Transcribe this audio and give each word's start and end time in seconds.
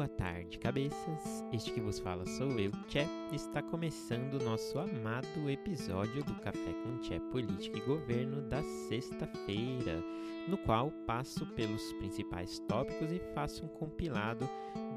Boa 0.00 0.08
tarde, 0.08 0.58
cabeças. 0.58 1.44
Este 1.52 1.74
que 1.74 1.80
vos 1.82 1.98
fala 1.98 2.24
sou 2.24 2.58
eu, 2.58 2.72
Tché. 2.88 3.06
Está 3.34 3.60
começando 3.60 4.40
o 4.40 4.42
nosso 4.42 4.78
amado 4.78 5.50
episódio 5.50 6.24
do 6.24 6.34
Café 6.36 6.72
com 6.82 6.96
Tché 7.00 7.20
Política 7.30 7.76
e 7.76 7.82
Governo 7.82 8.40
da 8.40 8.62
sexta-feira, 8.88 10.02
no 10.48 10.56
qual 10.56 10.90
passo 11.06 11.44
pelos 11.48 11.92
principais 11.98 12.58
tópicos 12.60 13.12
e 13.12 13.18
faço 13.34 13.66
um 13.66 13.68
compilado 13.68 14.48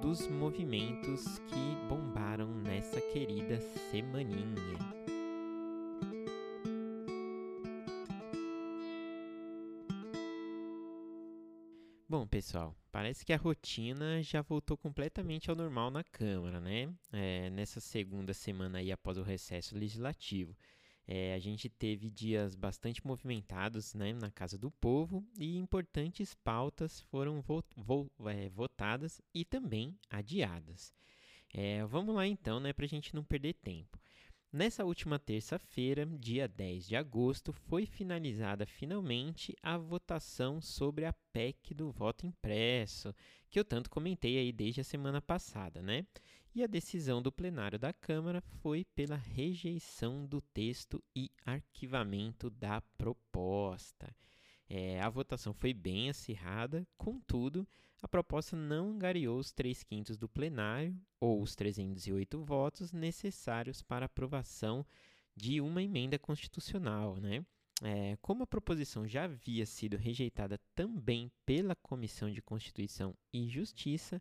dos 0.01 0.25
movimentos 0.29 1.37
que 1.47 1.87
bombaram 1.89 2.47
nessa 2.47 3.01
querida 3.01 3.59
semaninha. 3.91 5.02
Pessoal, 12.33 12.75
parece 12.91 13.23
que 13.23 13.31
a 13.31 13.37
rotina 13.37 14.19
já 14.23 14.41
voltou 14.41 14.75
completamente 14.75 15.51
ao 15.51 15.55
normal 15.55 15.91
na 15.91 16.03
Câmara, 16.03 16.59
né? 16.59 16.91
É, 17.11 17.51
nessa 17.51 17.79
segunda 17.79 18.33
semana 18.33 18.79
aí 18.79 18.91
após 18.91 19.19
o 19.19 19.21
recesso 19.21 19.77
legislativo. 19.77 20.57
É, 21.07 21.35
a 21.35 21.39
gente 21.39 21.69
teve 21.69 22.09
dias 22.09 22.55
bastante 22.55 23.05
movimentados 23.05 23.93
né, 23.93 24.13
na 24.13 24.31
Casa 24.31 24.57
do 24.57 24.71
Povo 24.71 25.23
e 25.37 25.57
importantes 25.57 26.33
pautas 26.33 27.01
foram 27.01 27.39
vo 27.39 27.63
vo 27.77 28.09
é, 28.25 28.49
votadas 28.49 29.21
e 29.31 29.45
também 29.45 29.95
adiadas. 30.09 30.91
É, 31.53 31.85
vamos 31.85 32.15
lá 32.15 32.25
então, 32.25 32.59
né, 32.59 32.73
para 32.73 32.85
a 32.85 32.89
gente 32.89 33.13
não 33.13 33.23
perder 33.23 33.53
tempo. 33.53 33.99
Nessa 34.55 34.85
última 34.85 35.17
terça-feira, 35.17 36.05
dia 36.05 36.47
10 36.47 36.87
de 36.87 36.95
agosto, 36.95 37.51
foi 37.51 37.87
finalizada 37.87 38.67
finalmente 38.67 39.57
a 39.63 39.79
votação 39.79 40.61
sobre 40.61 41.05
a 41.05 41.13
PEC 41.33 41.73
do 41.73 41.89
voto 41.89 42.27
impresso, 42.27 43.15
que 43.49 43.59
eu 43.59 43.65
tanto 43.65 43.89
comentei 43.89 44.37
aí 44.37 44.51
desde 44.51 44.79
a 44.79 44.83
semana 44.83 45.19
passada, 45.19 45.81
né? 45.81 46.05
E 46.53 46.63
a 46.63 46.67
decisão 46.67 47.19
do 47.19 47.31
plenário 47.31 47.79
da 47.79 47.91
Câmara 47.91 48.41
foi 48.61 48.85
pela 48.93 49.15
rejeição 49.15 50.23
do 50.23 50.39
texto 50.39 51.03
e 51.15 51.31
arquivamento 51.43 52.51
da 52.51 52.79
proposta. 52.95 54.15
É, 54.75 54.99
a 55.01 55.07
votação 55.07 55.53
foi 55.53 55.71
bem 55.71 56.09
acirrada, 56.09 56.83
contudo, 56.97 57.67
a 58.01 58.07
proposta 58.07 58.55
não 58.55 58.89
angariou 58.89 59.37
os 59.37 59.51
3 59.51 59.83
quintos 59.83 60.17
do 60.17 60.27
plenário, 60.27 60.99
ou 61.19 61.43
os 61.43 61.55
308 61.55 62.43
votos 62.43 62.91
necessários 62.91 63.83
para 63.83 64.07
aprovação 64.07 64.83
de 65.35 65.61
uma 65.61 65.83
emenda 65.83 66.17
constitucional. 66.17 67.17
Né? 67.17 67.45
É, 67.83 68.17
como 68.19 68.41
a 68.41 68.47
proposição 68.47 69.07
já 69.07 69.25
havia 69.25 69.63
sido 69.67 69.95
rejeitada 69.95 70.59
também 70.73 71.31
pela 71.45 71.75
Comissão 71.75 72.31
de 72.31 72.41
Constituição 72.41 73.15
e 73.31 73.47
Justiça, 73.47 74.19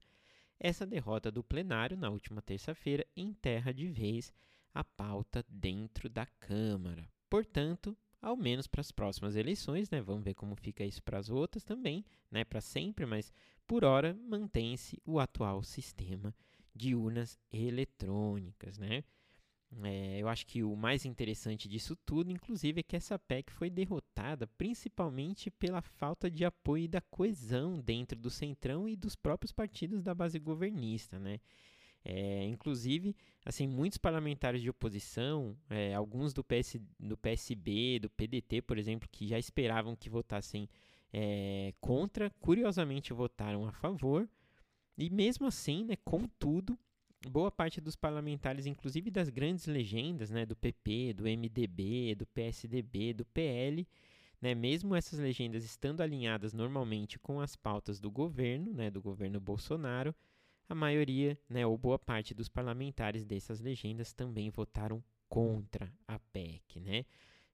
essa 0.61 0.84
derrota 0.84 1.30
do 1.30 1.42
plenário 1.42 1.97
na 1.97 2.11
última 2.11 2.42
terça-feira 2.42 3.06
enterra 3.17 3.73
de 3.73 3.86
vez 3.86 4.30
a 4.75 4.84
pauta 4.84 5.42
dentro 5.48 6.11
da 6.11 6.27
Câmara. 6.27 7.08
Portanto, 7.30 7.97
ao 8.23 8.37
menos 8.37 8.69
para 8.69 8.81
as 8.81 8.92
próximas 8.92 9.34
eleições, 9.34 9.91
né? 9.91 10.01
Vamos 10.01 10.23
ver 10.23 10.34
como 10.34 10.55
fica 10.55 10.84
isso 10.84 11.03
para 11.03 11.19
as 11.19 11.28
outras 11.28 11.65
também, 11.65 12.05
né? 12.31 12.45
Para 12.45 12.61
sempre, 12.61 13.05
mas 13.05 13.33
por 13.67 13.84
hora 13.84 14.14
mantém-se 14.14 15.03
o 15.05 15.19
atual 15.19 15.62
sistema 15.62 16.33
de 16.75 16.95
urnas 16.95 17.39
eletrônicas, 17.53 18.79
né? 18.79 19.03
É, 19.84 20.19
eu 20.19 20.29
acho 20.29 20.47
que 20.47 20.62
o 20.62 20.77
mais 20.77 21.05
interessante 21.06 21.67
disso 21.67 21.97
tudo, 22.05 22.31
inclusive, 22.31 22.81
é 22.81 22.83
que 22.83 22.95
essa 22.95 23.19
PEC 23.19 23.51
foi 23.51 23.70
derrotada 23.70 24.47
principalmente 24.47 25.51
pela 25.51 25.81
falta 25.81 26.31
de 26.31 26.45
apoio 26.45 26.84
e 26.84 26.89
da 26.89 27.01
coesão 27.01 27.81
dentro 27.81 28.19
do 28.19 28.29
Centrão 28.29 28.89
e 28.89 28.95
dos 28.95 29.17
próprios 29.17 29.51
partidos 29.51 30.03
da 30.03 30.14
base 30.14 30.39
governista, 30.39 31.19
né? 31.19 31.41
É, 32.05 32.45
inclusive, 32.45 33.14
assim, 33.45 33.67
muitos 33.67 33.97
parlamentares 33.97 34.61
de 34.61 34.69
oposição, 34.69 35.56
é, 35.70 35.95
alguns 35.95 36.33
do, 36.33 36.42
PS, 36.42 36.81
do 36.98 37.17
PSB, 37.17 38.00
do 38.00 38.11
PDT, 38.11 38.63
por 38.63 38.77
exemplo, 38.77 39.08
que 39.11 39.29
já 39.29 39.39
esperavam 39.39 39.95
que 39.95 40.11
votassem 40.11 40.68
é, 41.13 41.73
contra, 41.80 42.30
curiosamente 42.40 43.13
votaram 43.13 43.67
a 43.67 43.73
favor. 43.73 44.29
E 44.98 45.11
mesmo 45.11 45.46
assim, 45.46 45.85
né, 45.85 45.96
contudo, 46.05 46.77
boa 47.29 47.51
parte 47.51 47.80
dos 47.80 47.95
parlamentares, 47.95 48.67
inclusive 48.67 49.11
das 49.11 49.29
grandes 49.29 49.67
legendas, 49.67 50.30
né, 50.30 50.45
do 50.45 50.57
PP, 50.57 51.14
do 51.14 51.24
MDB, 51.24 52.14
do 52.17 52.27
PSDB, 52.27 53.13
do 53.13 53.24
PL, 53.27 53.86
né, 54.40 54.55
mesmo 54.55 54.96
essas 54.96 55.19
legendas 55.20 55.64
estando 55.64 56.01
alinhadas 56.01 56.52
normalmente 56.52 57.19
com 57.19 57.40
as 57.40 57.55
pautas 57.55 58.01
do 58.01 58.11
governo, 58.11 58.73
né, 58.73 58.90
do 58.90 59.01
governo 59.01 59.40
Bolsonaro, 59.40 60.14
a 60.72 60.74
maioria, 60.74 61.38
né, 61.48 61.66
ou 61.66 61.77
boa 61.77 61.98
parte 61.98 62.33
dos 62.33 62.48
parlamentares 62.48 63.24
dessas 63.24 63.60
legendas 63.60 64.12
também 64.12 64.48
votaram 64.48 65.05
contra 65.28 65.92
a 66.08 66.18
PEC, 66.18 66.80
né? 66.80 67.05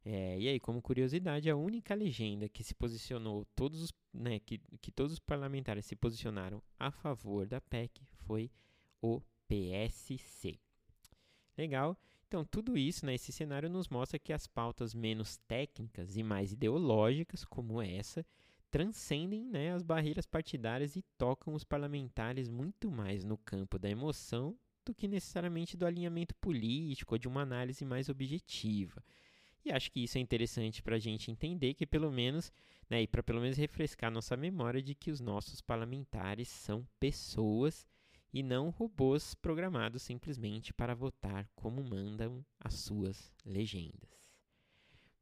É, 0.05 0.39
e 0.39 0.49
aí, 0.49 0.61
como 0.61 0.81
curiosidade, 0.81 1.51
a 1.51 1.57
única 1.57 1.95
legenda 1.95 2.49
que 2.49 2.63
se 2.63 2.75
posicionou, 2.75 3.45
todos 3.57 3.83
os, 3.83 3.93
né, 4.15 4.39
que, 4.39 4.59
que 4.81 4.93
todos 4.93 5.13
os 5.13 5.19
parlamentares 5.19 5.85
se 5.85 5.97
posicionaram 5.97 6.63
a 6.79 6.91
favor 6.91 7.45
da 7.47 7.61
PEC 7.61 8.01
foi 8.25 8.51
o 9.03 9.21
PSC. 9.49 10.59
Legal? 11.57 11.99
Então, 12.29 12.45
tudo 12.45 12.79
isso, 12.79 13.05
né, 13.05 13.15
esse 13.15 13.33
cenário 13.33 13.69
nos 13.69 13.89
mostra 13.89 14.19
que 14.19 14.33
as 14.33 14.47
pautas 14.47 14.95
menos 14.95 15.39
técnicas 15.49 16.17
e 16.17 16.23
mais 16.23 16.53
ideológicas, 16.53 17.45
como 17.45 17.83
essa, 17.83 18.25
transcendem 18.71 19.45
né, 19.45 19.73
as 19.73 19.83
barreiras 19.83 20.27
partidárias 20.27 20.97
e 20.97 21.03
tocam 21.17 21.55
os 21.55 21.65
parlamentares 21.65 22.49
muito 22.49 22.91
mais 22.91 23.25
no 23.25 23.37
campo 23.39 23.79
da 23.79 23.89
emoção 23.89 24.59
do 24.85 24.95
que 24.95 25.07
necessariamente 25.07 25.77
do 25.77 25.87
alinhamento 25.87 26.35
político 26.37 27.15
ou 27.15 27.19
de 27.19 27.29
uma 27.29 27.43
análise 27.43 27.85
mais 27.85 28.09
objetiva. 28.09 29.03
E 29.65 29.73
acho 29.73 29.91
que 29.91 30.03
isso 30.03 30.17
é 30.17 30.21
interessante 30.21 30.83
para 30.83 30.97
a 30.97 30.99
gente 30.99 31.31
entender 31.31 31.75
que, 31.75 31.87
pelo 31.87 32.11
menos, 32.11 32.51
né, 32.89 33.03
e 33.03 33.07
para 33.07 33.23
pelo 33.23 33.41
menos 33.41 33.57
refrescar 33.59 34.11
nossa 34.11 34.37
memória 34.37 34.83
de 34.83 34.95
que 34.95 35.11
os 35.11 35.21
nossos 35.21 35.61
parlamentares 35.61 36.49
são 36.49 36.87
pessoas 36.99 37.87
e 38.33 38.43
não 38.43 38.71
robôs 38.71 39.35
programados 39.35 40.03
simplesmente 40.03 40.73
para 40.73 40.95
votar 40.95 41.49
como 41.55 41.83
mandam 41.83 42.45
as 42.59 42.75
suas 42.75 43.33
legendas. 43.45 44.31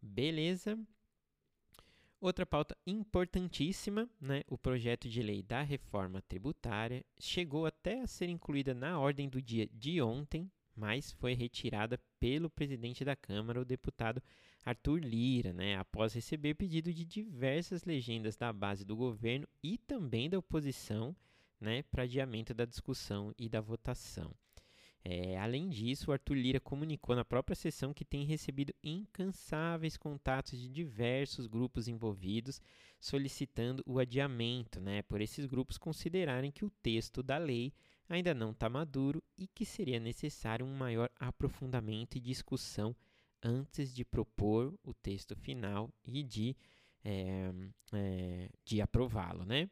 Beleza? 0.00 0.78
Outra 2.19 2.47
pauta 2.47 2.77
importantíssima, 2.87 4.09
né, 4.19 4.43
o 4.49 4.56
projeto 4.56 5.06
de 5.09 5.22
lei 5.22 5.43
da 5.43 5.60
reforma 5.60 6.22
tributária, 6.22 7.04
chegou 7.21 7.66
até 7.66 8.00
a 8.00 8.06
ser 8.06 8.28
incluída 8.28 8.72
na 8.75 8.99
ordem 8.99 9.28
do 9.28 9.41
dia 9.41 9.69
de 9.72 10.00
ontem, 10.00 10.50
mas 10.75 11.12
foi 11.12 11.34
retirada 11.34 12.00
pelo 12.19 12.49
presidente 12.49 13.05
da 13.05 13.15
Câmara, 13.15 13.60
o 13.60 13.66
deputado 13.66 14.22
Arthur 14.65 14.99
Lira, 14.99 15.53
né, 15.53 15.76
após 15.76 16.15
receber 16.15 16.55
pedido 16.55 16.93
de 16.93 17.05
diversas 17.05 17.84
legendas 17.84 18.37
da 18.37 18.53
base 18.53 18.84
do 18.84 18.97
governo 18.97 19.47
e 19.62 19.76
também 19.76 20.28
da 20.28 20.38
oposição 20.38 21.15
né, 21.60 21.82
para 21.82 22.05
adiamento 22.05 22.55
da 22.55 22.65
discussão 22.65 23.34
e 23.38 23.49
da 23.49 23.60
votação. 23.60 24.34
É, 25.09 25.39
além 25.39 25.69
disso, 25.69 26.11
o 26.11 26.12
Arthur 26.12 26.34
Lira 26.34 26.59
comunicou 26.59 27.15
na 27.15 27.25
própria 27.25 27.55
sessão 27.55 27.94
que 27.94 28.05
tem 28.05 28.25
recebido 28.25 28.75
incansáveis 28.83 29.97
contatos 29.97 30.59
de 30.59 30.69
diversos 30.69 31.47
grupos 31.47 31.87
envolvidos 31.87 32.61
solicitando 32.99 33.84
o 33.87 34.00
adiamento, 34.00 34.81
né, 34.81 35.03
por 35.03 35.21
esses 35.21 35.47
grupos 35.47 35.78
considerarem 35.78 36.50
que 36.50 36.65
o 36.65 36.71
texto 36.83 37.22
da 37.22 37.39
lei 37.39 37.72
ainda 38.09 38.34
não 38.34 38.50
está 38.50 38.69
maduro 38.69 39.22
e 39.39 39.47
que 39.47 39.65
seria 39.65 40.00
necessário 40.00 40.67
um 40.67 40.77
maior 40.77 41.09
aprofundamento 41.21 42.17
e 42.17 42.21
discussão 42.21 42.93
antes 43.41 43.94
de 43.94 44.05
propor 44.05 44.77
o 44.83 44.93
texto 44.93 45.37
final 45.37 45.88
e 46.05 46.21
de, 46.25 46.56
é, 47.05 47.53
é, 47.93 48.49
de 48.65 48.81
aprová-lo. 48.81 49.44
Né? 49.44 49.71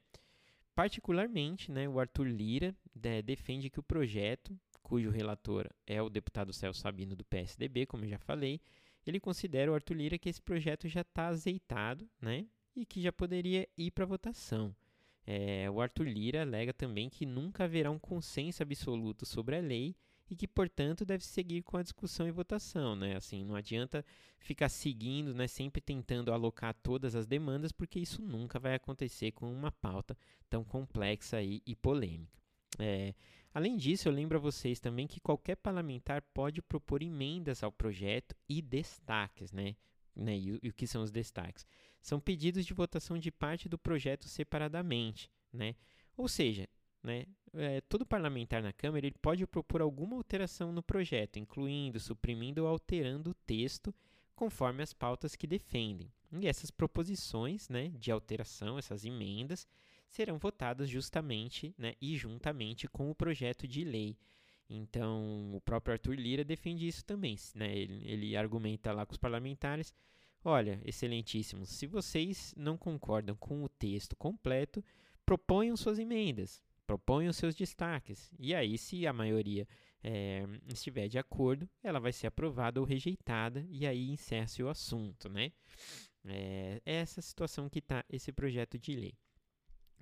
Particularmente, 0.77 1.73
né, 1.73 1.89
o 1.89 1.99
Arthur 1.99 2.29
Lira 2.29 2.73
é, 3.03 3.21
defende 3.21 3.69
que 3.69 3.81
o 3.81 3.83
projeto 3.83 4.57
cujo 4.85 5.11
relator 5.11 5.69
é 5.87 6.01
o 6.01 6.11
deputado 6.11 6.53
Celso 6.53 6.81
Sabino 6.81 7.17
do 7.17 7.25
PSDB, 7.25 7.87
como 7.87 8.05
eu 8.05 8.09
já 8.11 8.19
falei, 8.19 8.61
ele 9.07 9.19
considera 9.19 9.73
o 9.73 9.75
Arthur 9.75 9.97
Lira 9.97 10.19
que 10.19 10.29
esse 10.29 10.41
projeto 10.41 10.87
já 10.87 11.01
está 11.01 11.27
azeitado 11.27 12.09
né, 12.21 12.47
e 12.77 12.85
que 12.85 13.01
já 13.01 13.11
poderia 13.11 13.67
ir 13.77 13.91
para 13.91 14.05
votação. 14.05 14.77
É, 15.27 15.71
o 15.71 15.81
Arthur 15.81 16.07
Lira 16.07 16.43
alega 16.43 16.73
também 16.73 17.09
que 17.09 17.25
nunca 17.25 17.65
haverá 17.65 17.91
um 17.91 17.99
consenso 17.99 18.63
absoluto 18.63 19.25
sobre 19.25 19.57
a 19.57 19.61
lei 19.61 19.97
e 20.29 20.37
que, 20.37 20.47
portanto, 20.47 21.05
deve 21.05 21.25
seguir 21.25 21.63
com 21.63 21.77
a 21.77 21.83
discussão 21.83 22.27
e 22.27 22.31
votação, 22.31 22.97
né? 22.97 23.17
Assim, 23.17 23.45
não 23.45 23.55
adianta 23.55 24.05
ficar 24.39 24.69
seguindo, 24.69 25.35
né, 25.35 25.47
sempre 25.47 25.81
tentando 25.81 26.33
alocar 26.33 26.75
todas 26.83 27.15
as 27.15 27.27
demandas, 27.27 27.73
porque 27.73 27.99
isso 27.99 28.23
nunca 28.23 28.59
vai 28.59 28.75
acontecer 28.75 29.33
com 29.33 29.51
uma 29.51 29.71
pauta 29.71 30.17
tão 30.49 30.65
complexa 30.65 31.43
e, 31.43 31.77
polêmica. 31.77 32.39
É, 32.79 33.15
além 33.55 33.77
disso, 33.77 34.09
eu 34.09 34.13
lembro 34.13 34.37
a 34.37 34.41
vocês 34.41 34.81
também 34.81 35.07
que 35.07 35.21
qualquer 35.21 35.57
parlamentar 35.57 36.21
pode 36.35 36.61
propor 36.61 37.03
emendas 37.03 37.63
ao 37.63 37.73
projeto 37.73 38.35
e 38.49 38.61
destaques, 38.61 39.53
né? 39.53 39.77
né? 40.15 40.37
E, 40.37 40.59
e 40.63 40.69
o 40.69 40.75
que 40.75 40.87
são 40.87 41.03
os 41.03 41.11
destaques? 41.11 41.67
São 42.03 42.21
pedidos 42.21 42.67
de 42.67 42.75
votação 42.75 43.19
de 43.19 43.31
parte 43.31 43.69
do 43.69 43.79
projeto 43.79 44.29
separadamente, 44.29 45.31
né? 45.53 45.75
Ou 46.17 46.29
seja, 46.29 46.69
né? 47.03 47.27
é, 47.55 47.81
todo 47.83 48.05
parlamentar 48.05 48.63
na 48.63 48.73
Câmara 48.73 49.07
ele 49.07 49.17
pode 49.21 49.47
propor 49.47 49.81
alguma 49.81 50.17
alteração 50.17 50.73
no 50.73 50.83
projeto, 50.83 51.39
incluindo, 51.39 52.01
suprimindo 52.01 52.63
ou 52.63 52.69
alterando 52.69 53.31
o 53.31 53.35
texto 53.35 53.95
conforme 54.35 54.83
as 54.83 54.93
pautas 54.93 55.37
que 55.37 55.47
defendem. 55.47 56.13
E 56.33 56.49
essas 56.49 56.71
proposições 56.71 57.69
né, 57.69 57.93
de 57.95 58.11
alteração, 58.11 58.77
essas 58.79 59.05
emendas, 59.05 59.69
serão 60.09 60.39
votadas 60.39 60.89
justamente 60.89 61.75
né, 61.77 61.95
e 62.01 62.17
juntamente 62.17 62.87
com 62.89 63.11
o 63.11 63.15
projeto 63.15 63.67
de 63.67 63.85
lei. 63.85 64.17
Então, 64.69 65.55
o 65.55 65.61
próprio 65.61 65.93
Arthur 65.93 66.15
Lira 66.15 66.45
defende 66.45 66.87
isso 66.87 67.05
também. 67.05 67.37
Né? 67.55 67.77
Ele, 67.77 68.03
ele 68.09 68.37
argumenta 68.37 68.93
lá 68.93 69.05
com 69.05 69.13
os 69.13 69.19
parlamentares: 69.19 69.95
olha, 70.45 70.81
excelentíssimos, 70.85 71.69
se 71.69 71.87
vocês 71.87 72.55
não 72.57 72.77
concordam 72.77 73.37
com 73.37 73.63
o 73.63 73.69
texto 73.69 74.17
completo, 74.17 74.83
proponham 75.25 75.77
suas 75.77 75.99
emendas, 75.99 76.63
proponham 76.87 77.33
seus 77.33 77.55
destaques. 77.55 78.31
E 78.39 78.55
aí, 78.55 78.79
se 78.79 79.07
a 79.07 79.13
maioria 79.13 79.67
é, 80.03 80.47
estiver 80.69 81.09
de 81.09 81.19
acordo, 81.19 81.69
ela 81.83 81.99
vai 81.99 82.13
ser 82.13 82.27
aprovada 82.27 82.81
ou 82.81 82.87
rejeitada, 82.87 83.67
e 83.69 83.87
aí 83.87 84.11
encerra-se 84.11 84.63
o 84.63 84.69
assunto. 84.69 85.29
Né? 85.29 85.53
É, 86.25 86.81
é 86.85 86.95
essa 86.95 87.21
situação 87.21 87.69
que 87.69 87.79
está 87.79 88.05
esse 88.09 88.33
projeto 88.33 88.79
de 88.79 88.95
lei. 88.97 89.15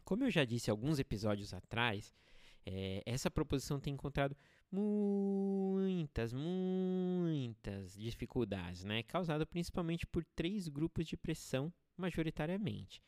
Como 0.05 0.25
eu 0.25 0.31
já 0.31 0.45
disse 0.45 0.71
alguns 0.71 0.99
episódios 0.99 1.55
atrás, 1.55 2.15
é, 2.65 3.03
essa 3.05 3.31
proposição 3.31 3.81
tem 3.81 3.95
encontrado 3.95 4.37
muitas, 4.71 6.33
muitas 6.33 7.95
dificuldades, 7.95 8.85
né? 8.85 9.03
causada 9.03 9.45
principalmente 9.45 10.07
por 10.07 10.25
três 10.37 10.69
grupos 10.69 11.07
de 11.07 11.17
pressão, 11.17 11.73
majoritariamente. 11.97 13.03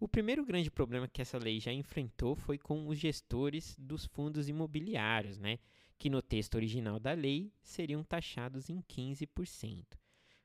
O 0.00 0.06
primeiro 0.06 0.44
grande 0.44 0.70
problema 0.70 1.08
que 1.08 1.20
essa 1.20 1.38
lei 1.38 1.58
já 1.58 1.72
enfrentou 1.72 2.36
foi 2.36 2.56
com 2.56 2.86
os 2.86 2.98
gestores 2.98 3.74
dos 3.76 4.04
fundos 4.06 4.48
imobiliários, 4.48 5.38
né? 5.38 5.58
que 5.98 6.08
no 6.08 6.22
texto 6.22 6.54
original 6.54 7.00
da 7.00 7.12
lei 7.12 7.52
seriam 7.60 8.04
taxados 8.04 8.70
em 8.70 8.80
15%. 8.80 9.84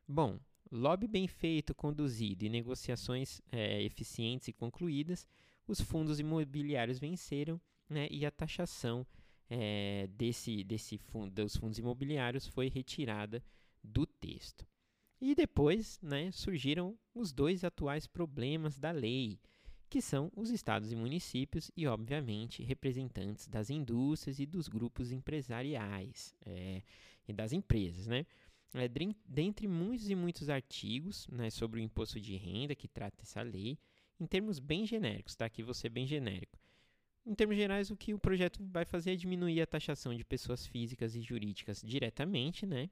Bom, 0.07 0.39
lobby 0.71 1.07
bem 1.07 1.27
feito, 1.27 1.75
conduzido 1.75 2.43
e 2.43 2.49
negociações 2.49 3.39
é, 3.51 3.83
eficientes 3.83 4.47
e 4.47 4.53
concluídas, 4.53 5.27
os 5.67 5.79
fundos 5.81 6.19
imobiliários 6.19 6.99
venceram 6.99 7.59
né, 7.89 8.07
e 8.09 8.25
a 8.25 8.31
taxação 8.31 9.05
é, 9.49 10.07
desse, 10.11 10.63
desse 10.63 10.97
fundo, 10.97 11.31
dos 11.31 11.55
fundos 11.55 11.77
imobiliários 11.77 12.47
foi 12.47 12.69
retirada 12.69 13.43
do 13.83 14.05
texto. 14.05 14.65
E 15.21 15.35
depois 15.35 15.99
né, 16.01 16.31
surgiram 16.31 16.97
os 17.13 17.31
dois 17.31 17.63
atuais 17.63 18.07
problemas 18.07 18.77
da 18.77 18.91
lei, 18.91 19.39
que 19.89 20.01
são 20.01 20.31
os 20.35 20.49
estados 20.49 20.91
e 20.91 20.95
municípios 20.95 21.71
e, 21.77 21.85
obviamente, 21.85 22.63
representantes 22.63 23.47
das 23.47 23.69
indústrias 23.69 24.39
e 24.39 24.45
dos 24.45 24.67
grupos 24.67 25.11
empresariais 25.11 26.33
é, 26.45 26.81
e 27.27 27.31
das 27.31 27.53
empresas. 27.53 28.07
Né? 28.07 28.25
É, 28.73 28.89
dentre 29.23 29.67
muitos 29.67 30.09
e 30.09 30.15
muitos 30.15 30.49
artigos 30.49 31.27
né, 31.27 31.49
sobre 31.49 31.79
o 31.79 31.83
imposto 31.83 32.19
de 32.19 32.35
renda 32.35 32.73
que 32.73 32.87
trata 32.87 33.21
essa 33.21 33.41
lei, 33.43 33.77
em 34.19 34.25
termos 34.25 34.59
bem 34.59 34.85
genéricos, 34.85 35.35
tá? 35.35 35.45
Aqui 35.45 35.63
você 35.63 35.89
bem 35.89 36.05
genérico. 36.05 36.57
Em 37.25 37.33
termos 37.33 37.55
gerais, 37.55 37.89
o 37.89 37.95
que 37.95 38.13
o 38.13 38.19
projeto 38.19 38.59
vai 38.71 38.83
fazer 38.83 39.13
é 39.13 39.15
diminuir 39.15 39.61
a 39.61 39.67
taxação 39.67 40.13
de 40.13 40.25
pessoas 40.25 40.65
físicas 40.65 41.15
e 41.15 41.21
jurídicas 41.21 41.81
diretamente, 41.81 42.65
né? 42.65 42.89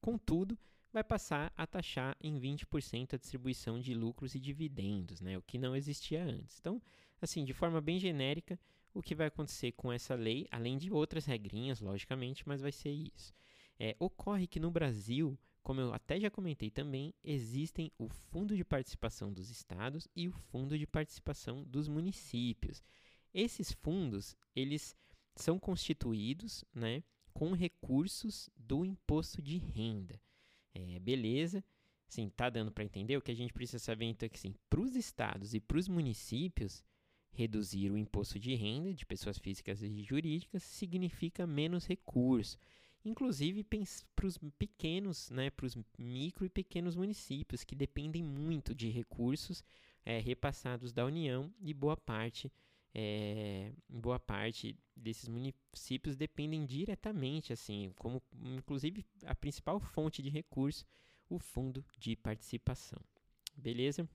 Contudo, 0.00 0.58
vai 0.92 1.04
passar 1.04 1.52
a 1.56 1.66
taxar 1.66 2.16
em 2.20 2.38
20% 2.38 3.14
a 3.14 3.16
distribuição 3.16 3.80
de 3.80 3.94
lucros 3.94 4.34
e 4.34 4.40
dividendos, 4.40 5.20
né? 5.20 5.38
O 5.38 5.42
que 5.42 5.56
não 5.56 5.74
existia 5.74 6.24
antes. 6.24 6.58
Então, 6.58 6.82
assim, 7.20 7.44
de 7.44 7.52
forma 7.52 7.80
bem 7.80 7.98
genérica, 7.98 8.58
o 8.92 9.02
que 9.02 9.14
vai 9.14 9.26
acontecer 9.26 9.72
com 9.72 9.92
essa 9.92 10.14
lei, 10.14 10.46
além 10.50 10.78
de 10.78 10.92
outras 10.92 11.24
regrinhas, 11.24 11.80
logicamente, 11.80 12.46
mas 12.46 12.60
vai 12.60 12.72
ser 12.72 12.90
isso. 12.90 13.32
É, 13.78 13.96
ocorre 13.98 14.46
que 14.46 14.60
no 14.60 14.70
Brasil, 14.70 15.36
como 15.64 15.80
eu 15.80 15.94
até 15.94 16.20
já 16.20 16.30
comentei 16.30 16.70
também, 16.70 17.14
existem 17.24 17.90
o 17.98 18.06
Fundo 18.06 18.54
de 18.54 18.62
Participação 18.62 19.32
dos 19.32 19.50
Estados 19.50 20.06
e 20.14 20.28
o 20.28 20.32
Fundo 20.32 20.78
de 20.78 20.86
Participação 20.86 21.64
dos 21.64 21.88
Municípios. 21.88 22.82
Esses 23.32 23.72
fundos, 23.72 24.36
eles 24.54 24.94
são 25.34 25.58
constituídos 25.58 26.64
né, 26.72 27.02
com 27.32 27.52
recursos 27.52 28.50
do 28.54 28.84
imposto 28.84 29.40
de 29.40 29.56
renda. 29.56 30.20
É, 30.74 30.98
beleza? 31.00 31.64
Sim, 32.06 32.28
tá 32.28 32.50
dando 32.50 32.70
para 32.70 32.84
entender? 32.84 33.16
O 33.16 33.22
que 33.22 33.32
a 33.32 33.36
gente 33.36 33.52
precisa 33.52 33.78
saber 33.78 34.04
então 34.04 34.26
é 34.26 34.28
que, 34.28 34.38
sim, 34.38 34.54
para 34.68 34.80
os 34.80 34.94
estados 34.94 35.54
e 35.54 35.60
para 35.60 35.78
os 35.78 35.88
municípios, 35.88 36.84
reduzir 37.32 37.90
o 37.90 37.96
imposto 37.96 38.38
de 38.38 38.54
renda 38.54 38.92
de 38.92 39.06
pessoas 39.06 39.38
físicas 39.38 39.82
e 39.82 40.02
jurídicas 40.02 40.62
significa 40.62 41.46
menos 41.46 41.86
recurso. 41.86 42.58
Inclusive 43.04 43.62
para 43.64 44.26
os 44.26 44.38
pequenos, 44.58 45.30
né, 45.30 45.50
para 45.50 45.66
os 45.66 45.76
micro 45.98 46.46
e 46.46 46.48
pequenos 46.48 46.96
municípios 46.96 47.62
que 47.62 47.74
dependem 47.74 48.22
muito 48.22 48.74
de 48.74 48.88
recursos 48.88 49.62
é, 50.04 50.18
repassados 50.18 50.92
da 50.92 51.04
União 51.04 51.52
e 51.60 51.74
boa 51.74 51.96
parte 51.96 52.50
é, 52.94 53.72
boa 53.88 54.20
parte 54.20 54.78
desses 54.94 55.28
municípios 55.28 56.16
dependem 56.16 56.64
diretamente, 56.64 57.52
assim, 57.52 57.92
como 57.96 58.22
inclusive 58.40 59.04
a 59.24 59.34
principal 59.34 59.80
fonte 59.80 60.22
de 60.22 60.30
recurso, 60.30 60.86
o 61.28 61.38
fundo 61.38 61.84
de 61.98 62.14
participação. 62.14 63.00
Beleza? 63.56 64.08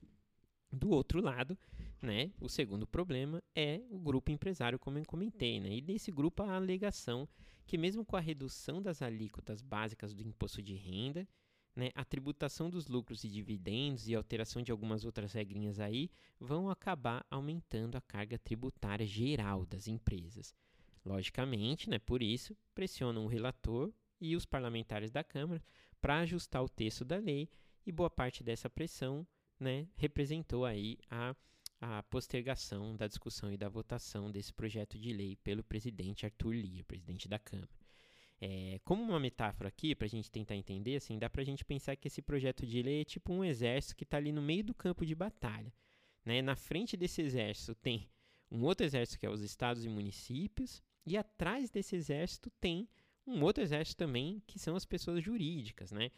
Do 0.72 0.90
outro 0.90 1.20
lado, 1.20 1.58
né, 2.00 2.30
o 2.40 2.48
segundo 2.48 2.86
problema 2.86 3.42
é 3.54 3.82
o 3.90 3.98
grupo 3.98 4.30
empresário, 4.30 4.78
como 4.78 4.98
eu 4.98 5.04
comentei, 5.04 5.60
né? 5.60 5.76
E 5.76 5.82
nesse 5.82 6.10
grupo 6.10 6.42
a 6.42 6.54
alegação 6.54 7.28
que 7.66 7.78
mesmo 7.78 8.04
com 8.04 8.16
a 8.16 8.20
redução 8.20 8.82
das 8.82 9.00
alíquotas 9.00 9.62
básicas 9.62 10.12
do 10.12 10.22
imposto 10.22 10.62
de 10.62 10.74
renda, 10.74 11.28
né, 11.76 11.90
a 11.94 12.04
tributação 12.04 12.68
dos 12.68 12.88
lucros 12.88 13.22
e 13.22 13.28
dividendos 13.28 14.08
e 14.08 14.14
alteração 14.14 14.60
de 14.60 14.72
algumas 14.72 15.04
outras 15.04 15.32
regrinhas 15.32 15.78
aí 15.78 16.10
vão 16.38 16.68
acabar 16.68 17.24
aumentando 17.30 17.96
a 17.96 18.00
carga 18.00 18.38
tributária 18.38 19.06
geral 19.06 19.64
das 19.64 19.86
empresas. 19.86 20.54
Logicamente, 21.04 21.88
né, 21.88 21.98
por 21.98 22.22
isso, 22.22 22.56
pressionam 22.74 23.24
o 23.24 23.28
relator 23.28 23.92
e 24.20 24.34
os 24.34 24.44
parlamentares 24.44 25.10
da 25.10 25.22
Câmara 25.22 25.62
para 26.00 26.18
ajustar 26.18 26.62
o 26.62 26.68
texto 26.68 27.04
da 27.04 27.18
lei 27.18 27.48
e 27.86 27.92
boa 27.92 28.10
parte 28.10 28.42
dessa 28.42 28.68
pressão 28.68 29.26
né, 29.58 29.86
representou 29.96 30.64
aí 30.64 30.98
a, 31.10 31.34
a 31.80 32.02
postergação 32.02 32.94
da 32.94 33.06
discussão 33.06 33.50
e 33.50 33.56
da 33.56 33.68
votação 33.68 34.30
desse 34.30 34.52
projeto 34.52 34.98
de 34.98 35.12
lei 35.12 35.36
pelo 35.36 35.62
presidente 35.64 36.26
Arthur 36.26 36.52
Lira, 36.52 36.84
presidente 36.84 37.26
da 37.26 37.38
Câmara. 37.38 37.70
É, 38.42 38.80
como 38.84 39.02
uma 39.02 39.20
metáfora 39.20 39.68
aqui, 39.68 39.94
para 39.94 40.06
a 40.06 40.08
gente 40.08 40.30
tentar 40.30 40.56
entender, 40.56 40.96
assim, 40.96 41.18
dá 41.18 41.28
para 41.28 41.42
a 41.42 41.44
gente 41.44 41.64
pensar 41.64 41.96
que 41.96 42.08
esse 42.08 42.22
projeto 42.22 42.66
de 42.66 42.82
lei 42.82 43.02
é 43.02 43.04
tipo 43.04 43.32
um 43.32 43.44
exército 43.44 43.96
que 43.96 44.04
está 44.04 44.16
ali 44.16 44.32
no 44.32 44.40
meio 44.40 44.64
do 44.64 44.74
campo 44.74 45.04
de 45.04 45.14
batalha. 45.14 45.72
Né? 46.24 46.42
Na 46.42 46.56
frente 46.56 46.96
desse 46.96 47.22
exército 47.22 47.74
tem 47.74 48.08
um 48.50 48.62
outro 48.64 48.84
exército 48.84 49.18
que 49.18 49.26
é 49.26 49.30
os 49.30 49.42
estados 49.42 49.84
e 49.84 49.88
municípios, 49.88 50.82
e 51.06 51.16
atrás 51.16 51.70
desse 51.70 51.96
exército 51.96 52.50
tem 52.60 52.88
um 53.26 53.42
outro 53.42 53.62
exército 53.62 53.98
também, 53.98 54.42
que 54.46 54.58
são 54.58 54.74
as 54.74 54.84
pessoas 54.84 55.22
jurídicas, 55.22 55.92
né? 55.92 56.10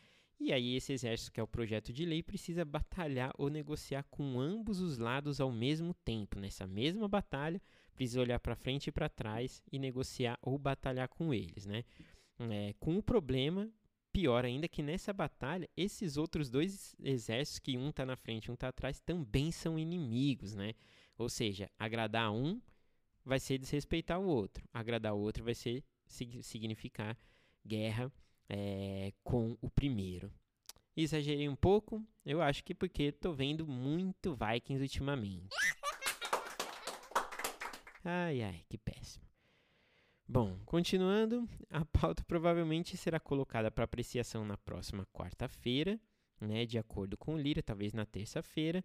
E 0.44 0.52
aí 0.52 0.74
esse 0.74 0.92
exército, 0.92 1.30
que 1.30 1.38
é 1.38 1.42
o 1.42 1.46
projeto 1.46 1.92
de 1.92 2.04
lei, 2.04 2.20
precisa 2.20 2.64
batalhar 2.64 3.32
ou 3.38 3.48
negociar 3.48 4.02
com 4.10 4.40
ambos 4.40 4.80
os 4.80 4.98
lados 4.98 5.40
ao 5.40 5.52
mesmo 5.52 5.94
tempo. 5.94 6.40
Nessa 6.40 6.66
mesma 6.66 7.06
batalha, 7.06 7.62
precisa 7.94 8.20
olhar 8.20 8.40
para 8.40 8.56
frente 8.56 8.88
e 8.88 8.92
para 8.92 9.08
trás 9.08 9.62
e 9.70 9.78
negociar 9.78 10.36
ou 10.42 10.58
batalhar 10.58 11.08
com 11.08 11.32
eles, 11.32 11.64
né? 11.64 11.84
É, 12.40 12.74
com 12.80 12.98
o 12.98 13.02
problema, 13.02 13.70
pior 14.12 14.44
ainda, 14.44 14.66
que 14.66 14.82
nessa 14.82 15.12
batalha, 15.12 15.70
esses 15.76 16.16
outros 16.16 16.50
dois 16.50 16.96
exércitos, 16.98 17.60
que 17.60 17.78
um 17.78 17.90
está 17.90 18.04
na 18.04 18.16
frente 18.16 18.46
e 18.46 18.50
um 18.50 18.54
está 18.54 18.66
atrás, 18.66 18.98
também 18.98 19.52
são 19.52 19.78
inimigos, 19.78 20.56
né? 20.56 20.74
Ou 21.16 21.28
seja, 21.28 21.70
agradar 21.78 22.32
um 22.32 22.60
vai 23.24 23.38
ser 23.38 23.58
desrespeitar 23.58 24.18
o 24.18 24.26
outro, 24.26 24.68
agradar 24.74 25.14
o 25.14 25.20
outro 25.20 25.44
vai 25.44 25.54
ser 25.54 25.84
significar 26.04 27.16
guerra 27.64 28.10
é, 28.48 29.12
com 29.22 29.56
o 29.60 29.70
primeiro. 29.70 30.32
Exagerei 30.96 31.48
um 31.48 31.56
pouco, 31.56 32.04
eu 32.24 32.42
acho 32.42 32.62
que 32.62 32.74
porque 32.74 33.04
estou 33.04 33.32
vendo 33.32 33.66
muito 33.66 34.36
Vikings 34.36 34.82
ultimamente. 34.82 35.48
Ai, 38.04 38.42
ai, 38.42 38.64
que 38.68 38.76
péssimo. 38.76 39.24
Bom, 40.28 40.58
continuando, 40.64 41.48
a 41.70 41.84
pauta 41.84 42.24
provavelmente 42.24 42.96
será 42.96 43.20
colocada 43.20 43.70
para 43.70 43.84
apreciação 43.84 44.44
na 44.44 44.56
próxima 44.56 45.06
quarta-feira, 45.12 46.00
né, 46.40 46.64
de 46.66 46.78
acordo 46.78 47.16
com 47.16 47.34
o 47.34 47.38
Lira, 47.38 47.62
talvez 47.62 47.92
na 47.92 48.04
terça-feira, 48.04 48.84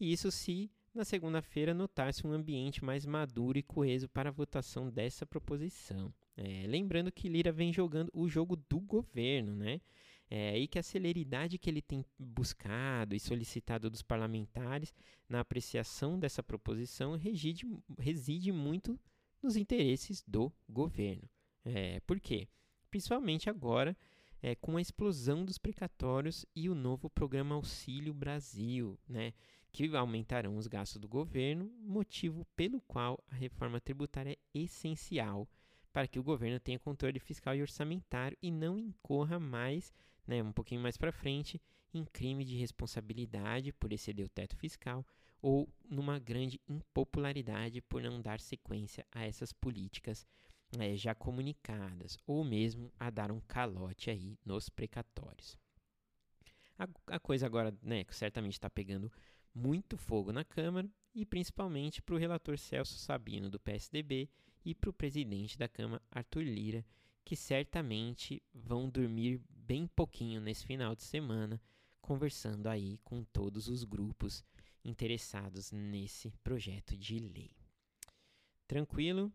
e 0.00 0.12
isso 0.12 0.30
se 0.30 0.70
na 0.96 1.04
segunda-feira 1.04 1.74
notar-se 1.74 2.26
um 2.26 2.32
ambiente 2.32 2.84
mais 2.84 3.04
maduro 3.04 3.58
e 3.58 3.62
coeso 3.62 4.08
para 4.08 4.30
a 4.30 4.32
votação 4.32 4.90
dessa 4.90 5.26
proposição. 5.26 6.12
É, 6.36 6.66
lembrando 6.66 7.12
que 7.12 7.28
Lira 7.28 7.52
vem 7.52 7.72
jogando 7.72 8.10
o 8.12 8.28
jogo 8.28 8.56
do 8.56 8.80
governo, 8.80 9.54
né? 9.54 9.80
É, 10.28 10.58
e 10.58 10.66
que 10.66 10.78
a 10.78 10.82
celeridade 10.82 11.56
que 11.56 11.70
ele 11.70 11.80
tem 11.80 12.04
buscado 12.18 13.14
e 13.14 13.20
solicitado 13.20 13.88
dos 13.88 14.02
parlamentares 14.02 14.92
na 15.28 15.40
apreciação 15.40 16.18
dessa 16.18 16.42
proposição 16.42 17.16
reside, 17.16 17.64
reside 17.98 18.50
muito 18.50 18.98
nos 19.40 19.56
interesses 19.56 20.24
do 20.26 20.52
governo. 20.68 21.28
É, 21.64 22.00
por 22.00 22.18
quê? 22.18 22.48
Principalmente 22.90 23.48
agora 23.48 23.96
é, 24.46 24.54
com 24.54 24.76
a 24.76 24.80
explosão 24.80 25.44
dos 25.44 25.58
precatórios 25.58 26.46
e 26.54 26.70
o 26.70 26.74
novo 26.74 27.10
programa 27.10 27.56
Auxílio 27.56 28.14
Brasil, 28.14 28.96
né, 29.08 29.32
que 29.72 29.96
aumentarão 29.96 30.56
os 30.56 30.68
gastos 30.68 31.00
do 31.00 31.08
governo, 31.08 31.68
motivo 31.80 32.46
pelo 32.54 32.80
qual 32.82 33.20
a 33.28 33.34
reforma 33.34 33.80
tributária 33.80 34.30
é 34.30 34.38
essencial 34.54 35.48
para 35.92 36.06
que 36.06 36.20
o 36.20 36.22
governo 36.22 36.60
tenha 36.60 36.78
controle 36.78 37.18
fiscal 37.18 37.56
e 37.56 37.60
orçamentário 37.60 38.38
e 38.40 38.52
não 38.52 38.78
incorra 38.78 39.40
mais, 39.40 39.92
né, 40.24 40.40
um 40.40 40.52
pouquinho 40.52 40.80
mais 40.80 40.96
para 40.96 41.10
frente, 41.10 41.60
em 41.92 42.04
crime 42.04 42.44
de 42.44 42.56
responsabilidade 42.56 43.72
por 43.72 43.92
exceder 43.92 44.24
o 44.24 44.28
teto 44.30 44.56
fiscal 44.56 45.04
ou 45.42 45.68
numa 45.90 46.20
grande 46.20 46.60
impopularidade 46.68 47.82
por 47.82 48.00
não 48.00 48.22
dar 48.22 48.38
sequência 48.38 49.04
a 49.10 49.26
essas 49.26 49.52
políticas 49.52 50.24
é, 50.78 50.96
já 50.96 51.14
comunicadas, 51.14 52.18
ou 52.26 52.44
mesmo 52.44 52.92
a 52.98 53.10
dar 53.10 53.30
um 53.30 53.40
calote 53.40 54.10
aí 54.10 54.38
nos 54.44 54.68
precatórios. 54.68 55.58
A, 56.78 56.88
a 57.08 57.18
coisa 57.18 57.46
agora, 57.46 57.76
né, 57.82 58.04
certamente 58.10 58.54
está 58.54 58.68
pegando 58.68 59.10
muito 59.54 59.96
fogo 59.96 60.32
na 60.32 60.44
Câmara 60.44 60.88
e 61.14 61.24
principalmente 61.24 62.02
para 62.02 62.14
o 62.14 62.18
relator 62.18 62.58
Celso 62.58 62.98
Sabino 62.98 63.48
do 63.48 63.58
PSDB 63.58 64.28
e 64.64 64.74
para 64.74 64.90
o 64.90 64.92
presidente 64.92 65.56
da 65.56 65.68
Câmara 65.68 66.02
Arthur 66.10 66.42
Lira, 66.42 66.84
que 67.24 67.34
certamente 67.34 68.42
vão 68.52 68.88
dormir 68.88 69.40
bem 69.48 69.86
pouquinho 69.86 70.40
nesse 70.40 70.66
final 70.66 70.94
de 70.94 71.02
semana, 71.02 71.60
conversando 72.00 72.66
aí 72.66 72.98
com 73.02 73.24
todos 73.24 73.68
os 73.68 73.82
grupos 73.82 74.44
interessados 74.84 75.72
nesse 75.72 76.30
projeto 76.44 76.96
de 76.96 77.18
lei. 77.18 77.50
Tranquilo? 78.68 79.32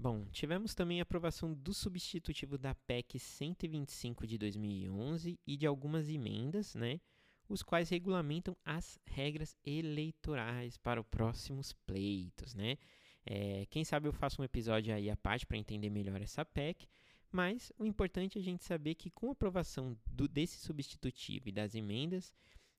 Bom, 0.00 0.24
tivemos 0.32 0.74
também 0.74 0.98
a 0.98 1.02
aprovação 1.02 1.52
do 1.52 1.74
substitutivo 1.74 2.56
da 2.56 2.74
PEC 2.74 3.18
125 3.18 4.26
de 4.26 4.38
2011 4.38 5.38
e 5.46 5.56
de 5.58 5.66
algumas 5.66 6.08
emendas, 6.08 6.74
né, 6.74 6.98
os 7.46 7.62
quais 7.62 7.90
regulamentam 7.90 8.56
as 8.64 8.98
regras 9.04 9.54
eleitorais 9.62 10.78
para 10.78 11.02
os 11.02 11.06
próximos 11.06 11.74
pleitos, 11.84 12.54
né? 12.54 12.78
É, 13.26 13.66
quem 13.66 13.84
sabe 13.84 14.08
eu 14.08 14.12
faço 14.14 14.40
um 14.40 14.44
episódio 14.44 14.94
aí 14.94 15.10
à 15.10 15.16
parte 15.18 15.46
para 15.46 15.58
entender 15.58 15.90
melhor 15.90 16.22
essa 16.22 16.46
PEC, 16.46 16.88
mas 17.30 17.70
o 17.78 17.84
importante 17.84 18.38
é 18.38 18.40
a 18.40 18.44
gente 18.44 18.64
saber 18.64 18.94
que 18.94 19.10
com 19.10 19.28
a 19.28 19.32
aprovação 19.32 19.94
do, 20.06 20.26
desse 20.26 20.60
substitutivo 20.60 21.50
e 21.50 21.52
das 21.52 21.74
emendas, 21.74 22.32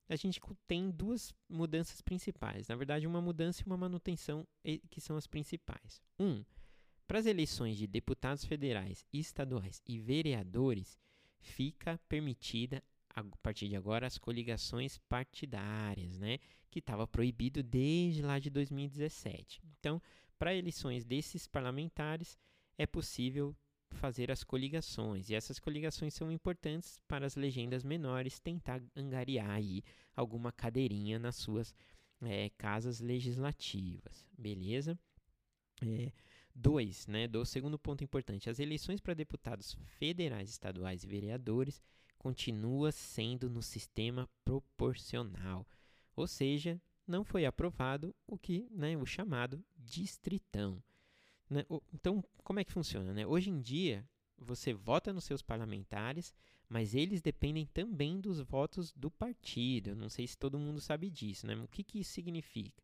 a 0.08 0.16
gente 0.16 0.40
tem 0.66 0.90
duas 0.90 1.32
mudanças 1.48 2.00
principais. 2.00 2.66
Na 2.66 2.74
verdade, 2.74 3.06
uma 3.06 3.22
mudança 3.22 3.62
e 3.62 3.66
uma 3.66 3.76
manutenção 3.76 4.44
que 4.90 5.00
são 5.00 5.16
as 5.16 5.28
principais. 5.28 6.02
Um, 6.18 6.44
para 7.12 7.18
as 7.18 7.26
eleições 7.26 7.76
de 7.76 7.86
deputados 7.86 8.42
federais, 8.42 9.04
estaduais 9.12 9.82
e 9.86 9.98
vereadores, 9.98 10.98
fica 11.38 12.00
permitida 12.08 12.82
a 13.10 13.22
partir 13.42 13.68
de 13.68 13.76
agora 13.76 14.06
as 14.06 14.16
coligações 14.16 14.96
partidárias, 15.10 16.18
né, 16.18 16.38
que 16.70 16.78
estava 16.78 17.06
proibido 17.06 17.62
desde 17.62 18.22
lá 18.22 18.38
de 18.38 18.48
2017. 18.48 19.60
Então, 19.78 20.00
para 20.38 20.54
eleições 20.54 21.04
desses 21.04 21.46
parlamentares 21.46 22.38
é 22.78 22.86
possível 22.86 23.54
fazer 23.90 24.30
as 24.30 24.42
coligações 24.42 25.28
e 25.28 25.34
essas 25.34 25.58
coligações 25.58 26.14
são 26.14 26.32
importantes 26.32 26.98
para 27.06 27.26
as 27.26 27.36
legendas 27.36 27.84
menores 27.84 28.40
tentar 28.40 28.82
angariar 28.96 29.50
aí 29.50 29.84
alguma 30.16 30.50
cadeirinha 30.50 31.18
nas 31.18 31.36
suas 31.36 31.74
é, 32.22 32.48
casas 32.56 33.00
legislativas, 33.00 34.26
beleza? 34.32 34.98
É, 35.82 36.10
Dois, 36.54 37.06
né, 37.06 37.26
do 37.26 37.44
segundo 37.46 37.78
ponto 37.78 38.04
importante, 38.04 38.50
as 38.50 38.58
eleições 38.58 39.00
para 39.00 39.14
deputados 39.14 39.76
federais, 39.98 40.50
estaduais 40.50 41.02
e 41.02 41.06
vereadores 41.06 41.80
continua 42.18 42.92
sendo 42.92 43.48
no 43.48 43.62
sistema 43.62 44.28
proporcional, 44.44 45.66
ou 46.14 46.26
seja, 46.26 46.80
não 47.06 47.24
foi 47.24 47.44
aprovado 47.44 48.14
o 48.26 48.38
que, 48.38 48.68
né, 48.70 48.96
o 48.96 49.06
chamado 49.06 49.64
distritão. 49.76 50.82
Né? 51.48 51.64
Então, 51.92 52.24
como 52.44 52.60
é 52.60 52.64
que 52.64 52.72
funciona? 52.72 53.12
Né? 53.12 53.26
Hoje 53.26 53.50
em 53.50 53.60
dia, 53.60 54.06
você 54.38 54.72
vota 54.72 55.12
nos 55.12 55.24
seus 55.24 55.42
parlamentares, 55.42 56.34
mas 56.68 56.94
eles 56.94 57.20
dependem 57.20 57.66
também 57.66 58.20
dos 58.20 58.40
votos 58.40 58.92
do 58.92 59.10
partido. 59.10 59.90
Eu 59.90 59.96
não 59.96 60.08
sei 60.08 60.26
se 60.26 60.38
todo 60.38 60.58
mundo 60.58 60.80
sabe 60.80 61.10
disso. 61.10 61.46
Né? 61.46 61.54
O 61.56 61.68
que, 61.68 61.84
que 61.84 62.00
isso 62.00 62.12
significa? 62.12 62.82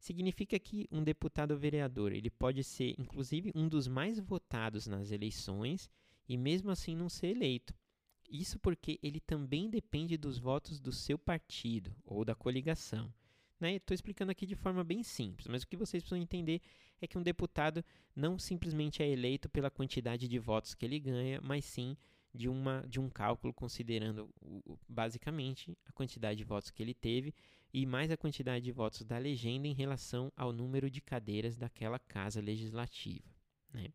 Significa 0.00 0.58
que 0.58 0.88
um 0.90 1.04
deputado 1.04 1.52
ou 1.52 1.58
vereador 1.58 2.12
ele 2.12 2.30
pode 2.30 2.64
ser, 2.64 2.94
inclusive, 2.98 3.52
um 3.54 3.68
dos 3.68 3.86
mais 3.86 4.18
votados 4.18 4.86
nas 4.86 5.12
eleições 5.12 5.90
e 6.26 6.36
mesmo 6.36 6.70
assim 6.70 6.96
não 6.96 7.08
ser 7.08 7.28
eleito. 7.28 7.74
Isso 8.28 8.58
porque 8.58 8.98
ele 9.02 9.20
também 9.20 9.68
depende 9.68 10.16
dos 10.16 10.38
votos 10.38 10.80
do 10.80 10.90
seu 10.90 11.18
partido 11.18 11.94
ou 12.04 12.24
da 12.24 12.34
coligação. 12.34 13.12
Né? 13.58 13.74
Estou 13.74 13.94
explicando 13.94 14.32
aqui 14.32 14.46
de 14.46 14.54
forma 14.54 14.82
bem 14.82 15.02
simples, 15.02 15.46
mas 15.46 15.62
o 15.62 15.66
que 15.66 15.76
vocês 15.76 16.02
precisam 16.02 16.22
entender 16.22 16.62
é 17.00 17.06
que 17.06 17.18
um 17.18 17.22
deputado 17.22 17.84
não 18.16 18.38
simplesmente 18.38 19.02
é 19.02 19.08
eleito 19.08 19.50
pela 19.50 19.70
quantidade 19.70 20.26
de 20.26 20.38
votos 20.38 20.74
que 20.74 20.84
ele 20.84 20.98
ganha, 20.98 21.40
mas 21.42 21.64
sim 21.64 21.96
de, 22.34 22.48
uma, 22.48 22.84
de 22.88 22.98
um 22.98 23.10
cálculo 23.10 23.52
considerando 23.52 24.30
basicamente 24.88 25.76
a 25.84 25.92
quantidade 25.92 26.38
de 26.38 26.44
votos 26.44 26.70
que 26.70 26.82
ele 26.82 26.94
teve 26.94 27.34
e 27.72 27.86
mais 27.86 28.10
a 28.10 28.16
quantidade 28.16 28.64
de 28.64 28.72
votos 28.72 29.04
da 29.04 29.18
legenda 29.18 29.66
em 29.66 29.72
relação 29.72 30.32
ao 30.36 30.52
número 30.52 30.90
de 30.90 31.00
cadeiras 31.00 31.56
daquela 31.56 31.98
casa 31.98 32.40
legislativa. 32.40 33.28
Né? 33.72 33.92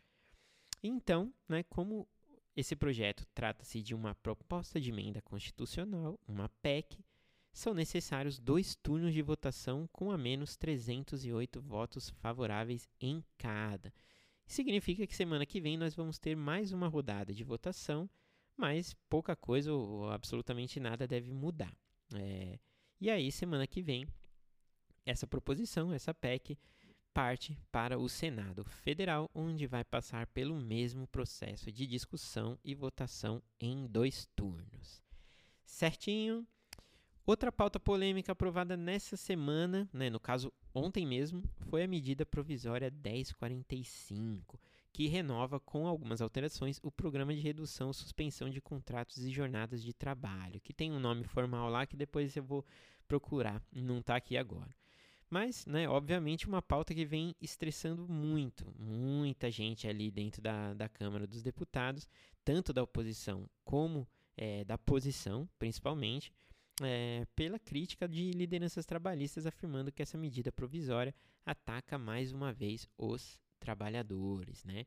Então, 0.81 1.33
né, 1.47 1.63
como 1.63 2.07
esse 2.55 2.75
projeto 2.75 3.25
trata-se 3.33 3.81
de 3.81 3.93
uma 3.93 4.15
proposta 4.15 4.79
de 4.79 4.89
emenda 4.89 5.21
constitucional, 5.21 6.19
uma 6.27 6.49
PEC, 6.61 6.97
são 7.53 7.73
necessários 7.73 8.39
dois 8.39 8.75
turnos 8.75 9.13
de 9.13 9.21
votação 9.21 9.89
com 9.91 10.11
a 10.11 10.17
menos 10.17 10.55
308 10.55 11.59
votos 11.61 12.09
favoráveis 12.09 12.87
em 13.01 13.23
cada. 13.37 13.91
Significa 14.45 15.05
que 15.05 15.15
semana 15.15 15.45
que 15.45 15.59
vem 15.59 15.77
nós 15.77 15.95
vamos 15.95 16.19
ter 16.19 16.35
mais 16.35 16.71
uma 16.71 16.87
rodada 16.87 17.33
de 17.33 17.43
votação, 17.43 18.09
mas 18.55 18.93
pouca 19.09 19.35
coisa 19.35 19.73
ou 19.73 20.09
absolutamente 20.09 20.79
nada 20.79 21.07
deve 21.07 21.31
mudar. 21.31 21.75
É, 22.15 22.59
e 22.99 23.09
aí, 23.09 23.31
semana 23.31 23.67
que 23.67 23.81
vem, 23.81 24.07
essa 25.05 25.27
proposição, 25.27 25.93
essa 25.93 26.13
PEC, 26.13 26.57
parte 27.17 27.57
para 27.71 27.97
o 27.97 28.07
Senado 28.07 28.63
Federal, 28.63 29.27
onde 29.33 29.65
vai 29.65 29.83
passar 29.83 30.27
pelo 30.27 30.55
mesmo 30.55 31.07
processo 31.07 31.71
de 31.71 31.87
discussão 31.87 32.59
e 32.63 32.75
votação 32.75 33.41
em 33.59 33.87
dois 33.87 34.29
turnos. 34.35 35.01
Certinho? 35.65 36.45
Outra 37.25 37.51
pauta 37.51 37.79
polêmica 37.79 38.33
aprovada 38.33 38.77
nessa 38.77 39.17
semana, 39.17 39.89
né, 39.91 40.11
no 40.11 40.19
caso 40.19 40.53
ontem 40.75 41.07
mesmo, 41.07 41.43
foi 41.61 41.81
a 41.81 41.87
medida 41.87 42.23
provisória 42.23 42.91
1045, 42.91 44.59
que 44.93 45.07
renova 45.07 45.59
com 45.59 45.87
algumas 45.87 46.21
alterações 46.21 46.79
o 46.83 46.91
programa 46.91 47.33
de 47.33 47.41
redução 47.41 47.87
ou 47.87 47.93
suspensão 47.93 48.47
de 48.47 48.61
contratos 48.61 49.25
e 49.25 49.31
jornadas 49.31 49.81
de 49.81 49.91
trabalho, 49.91 50.61
que 50.61 50.71
tem 50.71 50.91
um 50.91 50.99
nome 50.99 51.23
formal 51.23 51.67
lá 51.67 51.83
que 51.87 51.97
depois 51.97 52.37
eu 52.37 52.43
vou 52.43 52.63
procurar, 53.07 53.59
não 53.73 54.01
está 54.01 54.15
aqui 54.15 54.37
agora. 54.37 54.69
Mas, 55.29 55.65
né, 55.65 55.89
obviamente, 55.89 56.47
uma 56.47 56.61
pauta 56.61 56.93
que 56.93 57.05
vem 57.05 57.35
estressando 57.41 58.07
muito, 58.07 58.73
muita 58.79 59.51
gente 59.51 59.87
ali 59.87 60.09
dentro 60.09 60.41
da, 60.41 60.73
da 60.73 60.87
Câmara 60.87 61.27
dos 61.27 61.43
Deputados, 61.43 62.07
tanto 62.45 62.71
da 62.71 62.81
oposição 62.81 63.49
como 63.65 64.07
é, 64.37 64.63
da 64.63 64.77
posição, 64.77 65.49
principalmente, 65.59 66.31
é, 66.81 67.25
pela 67.35 67.59
crítica 67.59 68.07
de 68.07 68.31
lideranças 68.31 68.85
trabalhistas 68.85 69.45
afirmando 69.45 69.91
que 69.91 70.01
essa 70.01 70.17
medida 70.17 70.51
provisória 70.51 71.13
ataca 71.45 71.97
mais 71.97 72.31
uma 72.31 72.53
vez 72.53 72.87
os 72.97 73.41
trabalhadores, 73.59 74.63
né? 74.63 74.85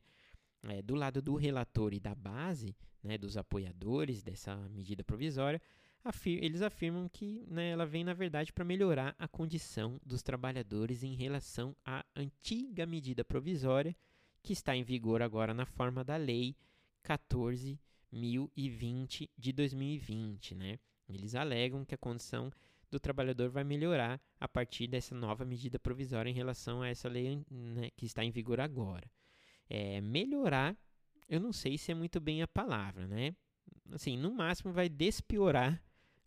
É, 0.63 0.81
do 0.81 0.95
lado 0.95 1.21
do 1.21 1.35
relator 1.35 1.93
e 1.93 1.99
da 1.99 2.13
base, 2.13 2.75
né, 3.03 3.17
dos 3.17 3.35
apoiadores 3.35 4.21
dessa 4.21 4.55
medida 4.69 5.03
provisória, 5.03 5.59
afir 6.03 6.43
eles 6.43 6.61
afirmam 6.61 7.09
que 7.09 7.45
né, 7.47 7.69
ela 7.69 7.85
vem, 7.85 8.03
na 8.03 8.13
verdade, 8.13 8.51
para 8.51 8.65
melhorar 8.65 9.15
a 9.17 9.27
condição 9.27 9.99
dos 10.05 10.21
trabalhadores 10.21 11.03
em 11.03 11.15
relação 11.15 11.75
à 11.85 12.05
antiga 12.15 12.85
medida 12.85 13.23
provisória 13.23 13.95
que 14.41 14.53
está 14.53 14.75
em 14.75 14.83
vigor 14.83 15.21
agora 15.21 15.53
na 15.53 15.65
forma 15.65 16.03
da 16.03 16.17
Lei 16.17 16.55
14.020 17.03 19.29
de 19.37 19.51
2020. 19.51 20.55
Né? 20.55 20.79
Eles 21.07 21.35
alegam 21.35 21.85
que 21.85 21.93
a 21.93 21.97
condição 21.97 22.51
do 22.89 22.99
trabalhador 22.99 23.49
vai 23.49 23.63
melhorar 23.63 24.19
a 24.39 24.47
partir 24.47 24.87
dessa 24.87 25.13
nova 25.15 25.45
medida 25.45 25.77
provisória 25.79 26.29
em 26.29 26.33
relação 26.33 26.81
a 26.81 26.89
essa 26.89 27.07
lei 27.07 27.45
né, 27.49 27.89
que 27.95 28.05
está 28.05 28.23
em 28.23 28.31
vigor 28.31 28.59
agora. 28.59 29.09
É, 29.69 30.01
melhorar, 30.01 30.75
eu 31.29 31.39
não 31.39 31.53
sei 31.53 31.77
se 31.77 31.91
é 31.91 31.95
muito 31.95 32.19
bem 32.19 32.41
a 32.41 32.47
palavra, 32.47 33.07
né? 33.07 33.33
Assim, 33.93 34.17
no 34.17 34.31
máximo 34.31 34.73
vai 34.73 34.89
despiorar 34.89 35.81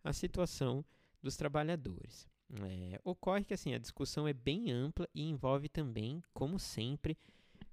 a 0.05 0.13
situação 0.13 0.85
dos 1.21 1.35
trabalhadores. 1.35 2.29
É, 2.61 3.01
ocorre 3.03 3.43
que 3.43 3.55
assim 3.55 3.73
a 3.73 3.79
discussão 3.79 4.27
é 4.27 4.33
bem 4.33 4.71
ampla 4.71 5.09
e 5.13 5.23
envolve 5.23 5.67
também, 5.67 6.21
como 6.33 6.59
sempre, 6.59 7.17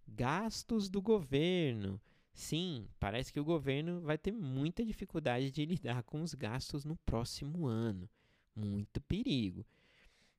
gastos 0.09 0.89
do 0.89 1.01
governo. 1.01 2.01
Sim, 2.33 2.89
parece 2.99 3.31
que 3.31 3.39
o 3.39 3.45
governo 3.45 4.01
vai 4.01 4.17
ter 4.17 4.33
muita 4.33 4.85
dificuldade 4.85 5.51
de 5.51 5.65
lidar 5.67 6.03
com 6.03 6.23
os 6.23 6.33
gastos 6.33 6.85
no 6.85 6.97
próximo 6.97 7.67
ano. 7.67 8.09
Muito 8.57 9.01
perigo. 9.03 9.65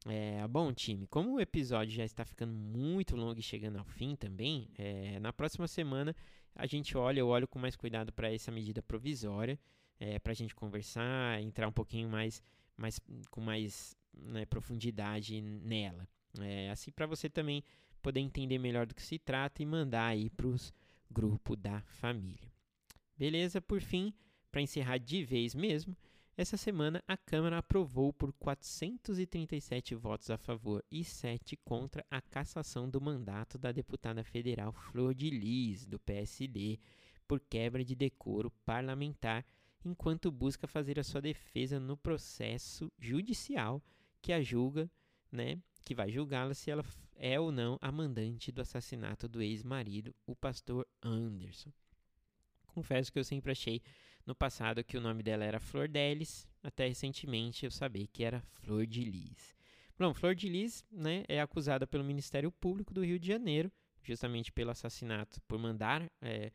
É, 0.05 0.45
bom, 0.47 0.73
time, 0.73 1.07
como 1.07 1.35
o 1.35 1.39
episódio 1.39 1.95
já 1.95 2.03
está 2.03 2.25
ficando 2.25 2.53
muito 2.53 3.15
longo 3.15 3.39
e 3.39 3.43
chegando 3.43 3.77
ao 3.77 3.85
fim 3.85 4.15
também, 4.17 4.67
é, 4.77 5.17
na 5.19 5.31
próxima 5.31 5.65
semana 5.65 6.13
a 6.55 6.65
gente 6.65 6.97
olha, 6.97 7.21
eu 7.21 7.27
olho 7.27 7.47
com 7.47 7.57
mais 7.57 7.75
cuidado 7.75 8.11
para 8.11 8.31
essa 8.31 8.51
medida 8.51 8.81
provisória, 8.81 9.57
é, 9.99 10.19
para 10.19 10.31
a 10.31 10.35
gente 10.35 10.55
conversar, 10.55 11.41
entrar 11.41 11.67
um 11.67 11.71
pouquinho 11.71 12.09
mais, 12.09 12.41
mais 12.75 12.99
com 13.29 13.41
mais 13.41 13.95
né, 14.13 14.45
profundidade 14.45 15.41
nela. 15.41 16.07
É, 16.39 16.69
assim 16.71 16.91
para 16.91 17.05
você 17.05 17.29
também 17.29 17.63
poder 18.01 18.19
entender 18.19 18.57
melhor 18.57 18.85
do 18.85 18.95
que 18.95 19.01
se 19.01 19.19
trata 19.19 19.61
e 19.61 19.65
mandar 19.65 20.07
aí 20.07 20.29
para 20.29 20.47
os 20.47 20.73
grupos 21.09 21.57
da 21.57 21.81
família. 21.81 22.51
Beleza? 23.17 23.61
Por 23.61 23.79
fim, 23.81 24.13
para 24.51 24.61
encerrar 24.61 24.97
de 24.97 25.23
vez 25.23 25.53
mesmo, 25.55 25.95
essa 26.35 26.57
semana 26.57 27.03
a 27.07 27.15
Câmara 27.15 27.59
aprovou 27.59 28.11
por 28.11 28.33
437 28.33 29.93
votos 29.93 30.31
a 30.31 30.37
favor 30.37 30.83
e 30.91 31.03
7 31.03 31.55
contra 31.57 32.03
a 32.09 32.19
cassação 32.19 32.89
do 32.89 32.99
mandato 32.99 33.57
da 33.57 33.71
deputada 33.71 34.23
federal 34.23 34.73
Flor 34.73 35.13
de 35.13 35.29
Lis, 35.29 35.85
do 35.85 35.99
PSD, 35.99 36.79
por 37.27 37.39
quebra 37.39 37.85
de 37.85 37.95
decoro 37.95 38.49
parlamentar, 38.65 39.45
enquanto 39.85 40.31
busca 40.31 40.67
fazer 40.67 40.99
a 40.99 41.03
sua 41.03 41.21
defesa 41.21 41.79
no 41.79 41.97
processo 41.97 42.91
judicial 42.99 43.83
que 44.21 44.31
a 44.31 44.41
julga, 44.41 44.89
né, 45.31 45.59
que 45.83 45.93
vai 45.93 46.11
julgá-la 46.11 46.53
se 46.53 46.71
ela 46.71 46.83
é 47.15 47.39
ou 47.39 47.51
não 47.51 47.77
a 47.81 47.91
mandante 47.91 48.51
do 48.51 48.61
assassinato 48.61 49.27
do 49.27 49.41
ex-marido, 49.41 50.15
o 50.25 50.35
pastor 50.35 50.87
Anderson. 51.01 51.71
Confesso 52.67 53.11
que 53.11 53.19
eu 53.19 53.23
sempre 53.23 53.51
achei 53.51 53.81
no 54.25 54.33
passado 54.33 54.83
que 54.83 54.97
o 54.97 55.01
nome 55.01 55.21
dela 55.21 55.43
era 55.43 55.59
Flor 55.59 55.87
Delis, 55.87 56.47
até 56.61 56.87
recentemente 56.87 57.65
eu 57.65 57.71
sabia 57.71 58.07
que 58.07 58.23
era 58.23 58.41
Flor 58.41 58.87
de 58.87 59.03
Lis. 59.03 59.53
Bom, 59.97 60.13
Flor 60.13 60.33
de 60.33 60.49
Lis 60.49 60.83
né, 60.91 61.23
é 61.27 61.39
acusada 61.39 61.85
pelo 61.85 62.03
Ministério 62.03 62.51
Público 62.51 62.93
do 62.93 63.03
Rio 63.03 63.19
de 63.19 63.27
Janeiro, 63.27 63.71
justamente 64.01 64.51
pelo 64.51 64.71
assassinato, 64.71 65.39
por 65.47 65.59
mandar, 65.59 66.09
é, 66.21 66.51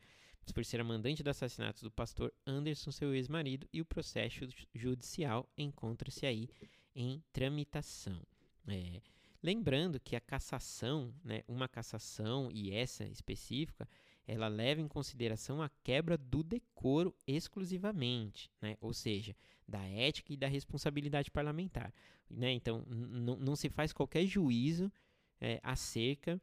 por 0.51 0.65
ser 0.65 0.79
a 0.79 0.83
mandante 0.83 1.23
do 1.23 1.29
assassinato 1.29 1.83
do 1.83 1.91
pastor 1.91 2.33
Anderson, 2.45 2.91
seu 2.91 3.13
ex-marido, 3.13 3.67
e 3.71 3.81
o 3.81 3.85
processo 3.85 4.47
judicial 4.73 5.47
encontra-se 5.57 6.25
aí 6.25 6.49
em 6.95 7.23
tramitação. 7.31 8.21
É, 8.67 9.01
lembrando 9.41 9.99
que 9.99 10.15
a 10.15 10.21
cassação, 10.21 11.13
né, 11.23 11.43
uma 11.47 11.67
cassação 11.67 12.49
e 12.51 12.71
essa 12.71 13.05
específica, 13.05 13.87
ela 14.27 14.47
leva 14.47 14.79
em 14.79 14.87
consideração 14.87 15.61
a 15.61 15.69
quebra 15.83 16.17
do 16.17 16.43
decoro 16.43 17.15
exclusivamente, 17.25 18.51
né, 18.61 18.77
ou 18.79 18.93
seja, 18.93 19.35
da 19.67 19.83
ética 19.87 20.33
e 20.33 20.37
da 20.37 20.47
responsabilidade 20.47 21.31
parlamentar. 21.31 21.93
Né? 22.29 22.51
Então, 22.51 22.85
não 22.87 23.55
se 23.55 23.69
faz 23.69 23.91
qualquer 23.91 24.25
juízo 24.25 24.91
é, 25.41 25.59
acerca 25.63 26.39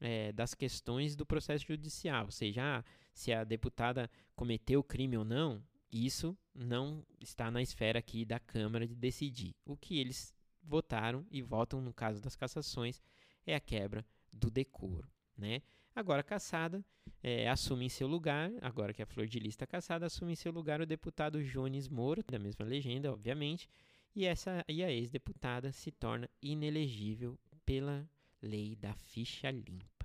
é, 0.00 0.32
das 0.32 0.54
questões 0.54 1.14
do 1.14 1.26
processo 1.26 1.66
judicial, 1.66 2.26
ou 2.26 2.30
seja, 2.30 2.78
ah, 2.78 2.84
se 3.20 3.32
a 3.34 3.44
deputada 3.44 4.10
cometeu 4.34 4.82
crime 4.82 5.18
ou 5.18 5.24
não, 5.24 5.62
isso 5.92 6.34
não 6.54 7.04
está 7.20 7.50
na 7.50 7.60
esfera 7.60 7.98
aqui 7.98 8.24
da 8.24 8.40
Câmara 8.40 8.86
de 8.86 8.94
decidir. 8.94 9.54
O 9.66 9.76
que 9.76 9.98
eles 9.98 10.34
votaram 10.62 11.26
e 11.30 11.42
votam 11.42 11.82
no 11.82 11.92
caso 11.92 12.22
das 12.22 12.34
cassações 12.34 13.00
é 13.46 13.54
a 13.54 13.60
quebra 13.60 14.06
do 14.32 14.50
decoro, 14.50 15.06
né? 15.36 15.60
Agora 15.94 16.22
caçada, 16.22 16.82
é, 17.22 17.46
assume 17.48 17.84
em 17.84 17.88
seu 17.90 18.08
lugar, 18.08 18.50
agora 18.62 18.94
que 18.94 19.02
a 19.02 19.06
Flor 19.06 19.26
de 19.26 19.38
Lista 19.38 19.66
caçada, 19.66 20.06
assume 20.06 20.32
em 20.32 20.36
seu 20.36 20.50
lugar 20.50 20.80
o 20.80 20.86
deputado 20.86 21.44
Jones 21.44 21.88
Moro, 21.88 22.24
da 22.26 22.38
mesma 22.38 22.64
legenda, 22.64 23.12
obviamente, 23.12 23.68
e, 24.14 24.24
essa, 24.24 24.64
e 24.66 24.82
a 24.82 24.90
ex-deputada 24.90 25.72
se 25.72 25.90
torna 25.90 26.30
inelegível 26.40 27.38
pela 27.66 28.08
lei 28.40 28.74
da 28.76 28.94
ficha 28.94 29.50
limpa. 29.50 29.99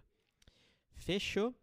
Fechou? 0.98 1.54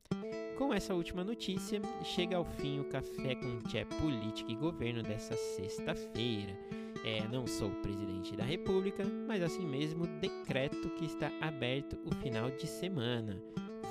Com 0.56 0.72
essa 0.72 0.94
última 0.94 1.24
notícia, 1.24 1.80
chega 2.04 2.36
ao 2.36 2.44
fim 2.44 2.78
o 2.78 2.84
Café 2.84 3.34
com 3.34 3.60
Tché 3.62 3.84
Política 3.84 4.52
e 4.52 4.54
Governo 4.54 5.02
dessa 5.02 5.34
sexta-feira. 5.36 6.56
É, 7.04 7.26
não 7.28 7.46
sou 7.46 7.70
presidente 7.82 8.36
da 8.36 8.44
República, 8.44 9.04
mas 9.26 9.42
assim 9.42 9.66
mesmo 9.66 10.06
decreto 10.20 10.90
que 10.90 11.06
está 11.06 11.32
aberto 11.40 11.98
o 12.04 12.14
final 12.16 12.50
de 12.50 12.66
semana. 12.66 13.42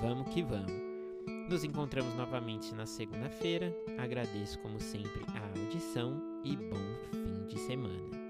Vamos 0.01 0.33
que 0.33 0.41
vamos. 0.41 0.71
Nos 1.49 1.65
encontramos 1.65 2.15
novamente 2.15 2.73
na 2.73 2.85
segunda-feira. 2.85 3.75
Agradeço 3.97 4.57
como 4.59 4.79
sempre 4.79 5.25
a 5.27 5.59
audição 5.59 6.21
e 6.45 6.55
bom 6.55 7.11
fim 7.11 7.47
de 7.47 7.59
semana. 7.59 8.20